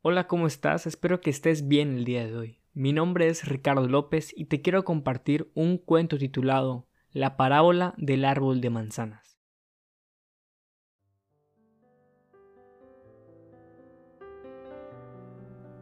Hola, 0.00 0.28
¿cómo 0.28 0.46
estás? 0.46 0.86
Espero 0.86 1.20
que 1.20 1.28
estés 1.28 1.66
bien 1.66 1.96
el 1.96 2.04
día 2.04 2.24
de 2.24 2.36
hoy. 2.36 2.60
Mi 2.72 2.92
nombre 2.92 3.26
es 3.26 3.48
Ricardo 3.48 3.88
López 3.88 4.32
y 4.36 4.44
te 4.44 4.62
quiero 4.62 4.84
compartir 4.84 5.50
un 5.54 5.76
cuento 5.76 6.18
titulado 6.18 6.86
La 7.10 7.36
parábola 7.36 7.94
del 7.96 8.24
árbol 8.24 8.60
de 8.60 8.70
manzanas. 8.70 9.40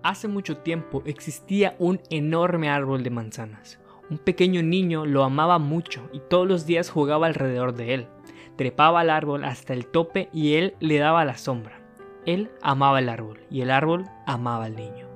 Hace 0.02 0.28
mucho 0.28 0.56
tiempo 0.56 1.02
existía 1.04 1.76
un 1.78 2.00
enorme 2.08 2.70
árbol 2.70 3.02
de 3.02 3.10
manzanas. 3.10 3.78
Un 4.08 4.16
pequeño 4.16 4.62
niño 4.62 5.04
lo 5.04 5.24
amaba 5.24 5.58
mucho 5.58 6.08
y 6.14 6.20
todos 6.20 6.48
los 6.48 6.64
días 6.64 6.88
jugaba 6.88 7.26
alrededor 7.26 7.74
de 7.74 7.92
él. 7.92 8.08
Trepaba 8.56 9.00
al 9.00 9.10
árbol 9.10 9.44
hasta 9.44 9.74
el 9.74 9.86
tope 9.86 10.30
y 10.32 10.54
él 10.54 10.74
le 10.80 10.96
daba 10.96 11.26
la 11.26 11.36
sombra. 11.36 11.85
Él 12.26 12.50
amaba 12.60 12.98
el 12.98 13.08
árbol 13.08 13.40
y 13.50 13.60
el 13.60 13.70
árbol 13.70 14.04
amaba 14.26 14.64
al 14.64 14.76
niño. 14.76 15.06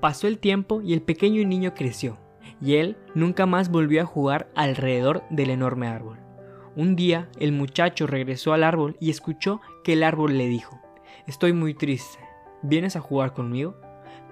Pasó 0.00 0.28
el 0.28 0.38
tiempo 0.38 0.80
y 0.80 0.94
el 0.94 1.02
pequeño 1.02 1.46
niño 1.46 1.74
creció, 1.74 2.18
y 2.60 2.76
él 2.76 2.96
nunca 3.14 3.46
más 3.46 3.68
volvió 3.70 4.02
a 4.02 4.06
jugar 4.06 4.48
alrededor 4.54 5.24
del 5.30 5.50
enorme 5.50 5.88
árbol. 5.88 6.18
Un 6.74 6.96
día 6.96 7.28
el 7.38 7.52
muchacho 7.52 8.06
regresó 8.06 8.52
al 8.52 8.64
árbol 8.64 8.96
y 9.00 9.10
escuchó 9.10 9.60
que 9.84 9.92
el 9.92 10.04
árbol 10.04 10.38
le 10.38 10.46
dijo, 10.46 10.80
Estoy 11.26 11.52
muy 11.52 11.74
triste, 11.74 12.18
¿vienes 12.62 12.96
a 12.96 13.00
jugar 13.00 13.32
conmigo? 13.32 13.76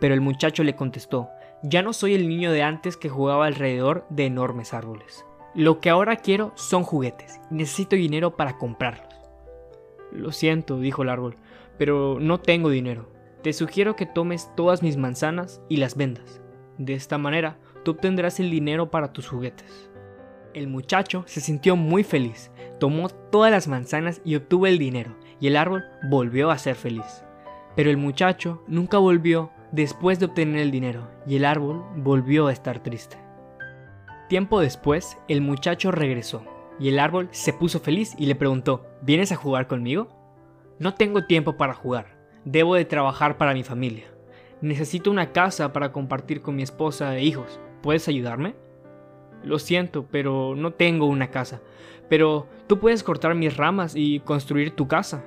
Pero 0.01 0.15
el 0.15 0.21
muchacho 0.21 0.65
le 0.65 0.75
contestó, 0.75 1.29
ya 1.63 1.83
no 1.83 1.93
soy 1.93 2.15
el 2.15 2.29
niño 2.29 2.53
de 2.53 2.63
antes 2.63 2.97
que 2.97 3.09
jugaba 3.09 3.47
alrededor 3.47 4.07
de 4.09 4.27
enormes 4.27 4.73
árboles. 4.73 5.27
Lo 5.55 5.81
que 5.81 5.91
ahora 5.91 6.17
quiero 6.17 6.53
son 6.55 6.85
juguetes 6.85 7.41
necesito 7.51 7.97
dinero 7.97 8.37
para 8.37 8.57
comprarlos. 8.57 9.20
Lo 10.13 10.33
siento, 10.33 10.79
dijo 10.79 11.03
el 11.03 11.09
árbol, 11.09 11.37
pero 11.79 12.19
no 12.21 12.41
tengo 12.41 12.71
dinero. 12.71 13.13
Te 13.43 13.53
sugiero 13.53 13.97
que 13.97 14.07
tomes 14.07 14.51
todas 14.55 14.83
mis 14.83 14.97
manzanas 14.97 15.63
y 15.69 15.77
las 15.79 15.97
vendas. 15.97 16.41
De 16.79 16.95
esta 16.95 17.19
manera, 17.19 17.59
tú 17.85 17.93
obtendrás 17.93 18.41
el 18.41 18.51
dinero 18.51 18.91
para 18.91 19.13
tus 19.13 19.29
juguetes. 19.29 19.91
El 20.53 20.67
muchacho 20.67 21.25
se 21.27 21.41
sintió 21.41 21.77
muy 21.77 22.03
feliz, 22.03 22.51
tomó 22.79 23.09
todas 23.09 23.53
las 23.53 23.69
manzanas 23.69 24.21
y 24.25 24.35
obtuvo 24.35 24.67
el 24.67 24.79
dinero, 24.79 25.17
y 25.41 25.47
el 25.47 25.57
árbol 25.57 25.85
volvió 26.09 26.51
a 26.51 26.59
ser 26.59 26.75
feliz. 26.75 27.25
Pero 27.77 27.91
el 27.91 27.97
muchacho 27.97 28.65
nunca 28.67 28.99
volvió 28.99 29.51
después 29.71 30.19
de 30.19 30.27
obtener 30.27 30.61
el 30.61 30.71
dinero, 30.71 31.09
y 31.27 31.37
el 31.37 31.45
árbol 31.45 31.85
volvió 31.97 32.49
a 32.49 32.53
estar 32.53 32.83
triste. 32.83 33.17
Tiempo 34.29 34.61
después, 34.61 35.17
el 35.29 35.41
muchacho 35.41 35.93
regresó, 35.93 36.45
y 36.81 36.89
el 36.89 36.99
árbol 36.99 37.29
se 37.31 37.53
puso 37.53 37.79
feliz 37.79 38.15
y 38.19 38.27
le 38.27 38.35
preguntó, 38.35 38.87
¿vienes 39.03 39.31
a 39.31 39.37
jugar 39.37 39.69
conmigo? 39.69 40.09
No 40.79 40.95
tengo 40.95 41.27
tiempo 41.27 41.57
para 41.59 41.75
jugar, 41.75 42.19
debo 42.45 42.75
de 42.75 42.87
trabajar 42.87 43.37
para 43.37 43.53
mi 43.53 43.63
familia. 43.63 44.07
Necesito 44.63 45.11
una 45.11 45.33
casa 45.33 45.73
para 45.73 45.93
compartir 45.93 46.41
con 46.41 46.57
mi 46.57 46.63
esposa 46.63 47.17
e 47.17 47.23
hijos. 47.23 47.61
¿Puedes 47.83 48.09
ayudarme? 48.09 48.57
Lo 49.45 49.59
siento, 49.59 50.07
pero 50.11 50.55
no 50.57 50.73
tengo 50.73 51.07
una 51.07 51.31
casa. 51.31 51.61
Pero 52.09 52.47
tú 52.67 52.79
puedes 52.79 53.03
cortar 53.03 53.35
mis 53.35 53.57
ramas 53.57 53.95
y 53.95 54.21
construir 54.21 54.75
tu 54.75 54.89
casa. 54.89 55.25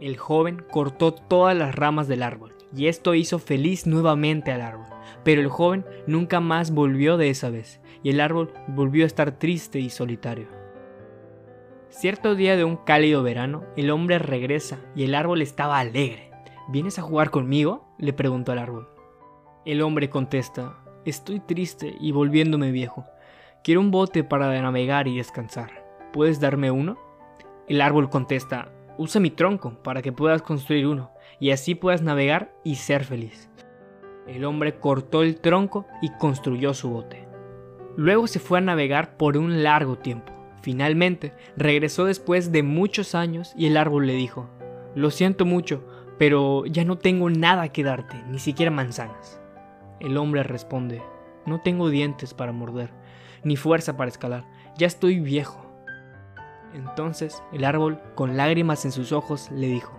El 0.00 0.16
joven 0.16 0.64
cortó 0.70 1.12
todas 1.12 1.56
las 1.56 1.74
ramas 1.74 2.08
del 2.08 2.22
árbol, 2.22 2.54
y 2.74 2.86
esto 2.86 3.14
hizo 3.14 3.38
feliz 3.38 3.86
nuevamente 3.86 4.52
al 4.52 4.62
árbol. 4.62 4.86
Pero 5.24 5.40
el 5.40 5.48
joven 5.48 5.84
nunca 6.06 6.40
más 6.40 6.72
volvió 6.72 7.16
de 7.16 7.30
esa 7.30 7.50
vez, 7.50 7.80
y 8.02 8.10
el 8.10 8.20
árbol 8.20 8.52
volvió 8.68 9.04
a 9.04 9.06
estar 9.06 9.38
triste 9.38 9.78
y 9.78 9.90
solitario. 9.90 10.48
Cierto 11.88 12.34
día 12.34 12.56
de 12.56 12.64
un 12.64 12.76
cálido 12.76 13.22
verano, 13.22 13.64
el 13.76 13.90
hombre 13.90 14.18
regresa 14.18 14.78
y 14.96 15.04
el 15.04 15.14
árbol 15.14 15.42
estaba 15.42 15.78
alegre. 15.78 16.30
¿Vienes 16.68 16.98
a 16.98 17.02
jugar 17.02 17.30
conmigo? 17.30 17.86
le 17.98 18.12
preguntó 18.12 18.52
al 18.52 18.58
árbol. 18.58 18.88
El 19.66 19.82
hombre 19.82 20.08
contesta, 20.08 20.78
estoy 21.04 21.40
triste 21.40 21.94
y 22.00 22.12
volviéndome 22.12 22.72
viejo. 22.72 23.04
Quiero 23.62 23.80
un 23.80 23.90
bote 23.90 24.24
para 24.24 24.60
navegar 24.60 25.06
y 25.06 25.18
descansar. 25.18 25.86
¿Puedes 26.12 26.40
darme 26.40 26.70
uno? 26.70 26.98
El 27.68 27.80
árbol 27.80 28.10
contesta, 28.10 28.72
usa 29.02 29.20
mi 29.20 29.30
tronco 29.30 29.82
para 29.82 30.00
que 30.00 30.12
puedas 30.12 30.42
construir 30.42 30.86
uno 30.86 31.10
y 31.40 31.50
así 31.50 31.74
puedas 31.74 32.02
navegar 32.02 32.54
y 32.64 32.76
ser 32.76 33.04
feliz. 33.04 33.50
El 34.26 34.44
hombre 34.44 34.78
cortó 34.78 35.22
el 35.22 35.40
tronco 35.40 35.86
y 36.00 36.10
construyó 36.18 36.72
su 36.72 36.90
bote. 36.90 37.26
Luego 37.96 38.26
se 38.28 38.38
fue 38.38 38.58
a 38.58 38.62
navegar 38.62 39.16
por 39.16 39.36
un 39.36 39.62
largo 39.62 39.98
tiempo. 39.98 40.32
Finalmente, 40.62 41.34
regresó 41.56 42.04
después 42.04 42.52
de 42.52 42.62
muchos 42.62 43.16
años 43.16 43.52
y 43.56 43.66
el 43.66 43.76
árbol 43.76 44.06
le 44.06 44.14
dijo, 44.14 44.48
Lo 44.94 45.10
siento 45.10 45.44
mucho, 45.44 45.84
pero 46.18 46.64
ya 46.66 46.84
no 46.84 46.96
tengo 46.96 47.28
nada 47.28 47.70
que 47.70 47.82
darte, 47.82 48.22
ni 48.28 48.38
siquiera 48.38 48.70
manzanas. 48.70 49.40
El 49.98 50.16
hombre 50.16 50.44
responde, 50.44 51.02
No 51.44 51.60
tengo 51.60 51.90
dientes 51.90 52.32
para 52.32 52.52
morder, 52.52 52.90
ni 53.42 53.56
fuerza 53.56 53.96
para 53.96 54.10
escalar, 54.10 54.44
ya 54.78 54.86
estoy 54.86 55.18
viejo. 55.18 55.71
Entonces 56.74 57.42
el 57.52 57.64
árbol, 57.64 58.00
con 58.14 58.36
lágrimas 58.36 58.84
en 58.84 58.92
sus 58.92 59.12
ojos, 59.12 59.50
le 59.50 59.68
dijo, 59.68 59.98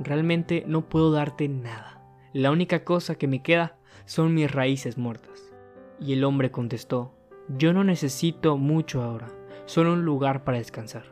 Realmente 0.00 0.64
no 0.66 0.88
puedo 0.88 1.12
darte 1.12 1.48
nada. 1.48 2.00
La 2.32 2.50
única 2.50 2.84
cosa 2.84 3.14
que 3.14 3.28
me 3.28 3.42
queda 3.42 3.76
son 4.06 4.34
mis 4.34 4.50
raíces 4.50 4.98
muertas. 4.98 5.52
Y 6.00 6.12
el 6.12 6.24
hombre 6.24 6.50
contestó, 6.50 7.14
Yo 7.48 7.72
no 7.72 7.84
necesito 7.84 8.56
mucho 8.56 9.02
ahora 9.02 9.28
son 9.66 9.86
un 9.86 10.04
lugar 10.04 10.44
para 10.44 10.58
descansar. 10.58 11.04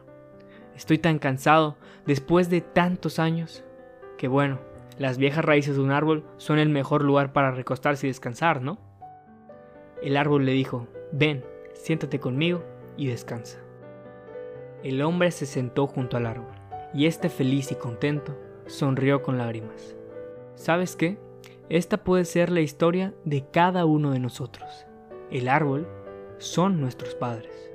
Estoy 0.76 0.98
tan 0.98 1.18
cansado 1.18 1.76
después 2.06 2.50
de 2.50 2.60
tantos 2.60 3.18
años 3.18 3.64
que 4.18 4.28
bueno, 4.28 4.58
las 4.98 5.18
viejas 5.18 5.44
raíces 5.44 5.76
de 5.76 5.82
un 5.82 5.90
árbol 5.90 6.24
son 6.36 6.58
el 6.58 6.68
mejor 6.68 7.02
lugar 7.02 7.32
para 7.32 7.50
recostarse 7.50 8.06
y 8.06 8.10
descansar, 8.10 8.62
¿no? 8.62 8.78
El 10.02 10.16
árbol 10.16 10.44
le 10.44 10.52
dijo, 10.52 10.88
ven, 11.12 11.44
siéntate 11.74 12.20
conmigo 12.20 12.62
y 12.96 13.06
descansa. 13.06 13.58
El 14.82 15.00
hombre 15.02 15.30
se 15.30 15.46
sentó 15.46 15.86
junto 15.86 16.16
al 16.16 16.26
árbol, 16.26 16.54
y 16.92 17.06
este 17.06 17.28
feliz 17.28 17.70
y 17.72 17.76
contento 17.76 18.36
sonrió 18.66 19.22
con 19.22 19.38
lágrimas. 19.38 19.96
¿Sabes 20.54 20.96
qué? 20.96 21.18
Esta 21.68 22.04
puede 22.04 22.24
ser 22.24 22.50
la 22.50 22.60
historia 22.60 23.14
de 23.24 23.44
cada 23.50 23.84
uno 23.86 24.10
de 24.10 24.18
nosotros. 24.18 24.86
El 25.30 25.48
árbol 25.48 25.88
son 26.38 26.80
nuestros 26.80 27.14
padres. 27.14 27.71